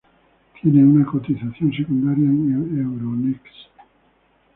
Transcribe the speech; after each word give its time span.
Tiene 0.59 0.83
una 0.83 1.05
cotización 1.05 1.71
secundaria 1.77 2.25
en 2.25 2.81
Euronext. 2.81 3.69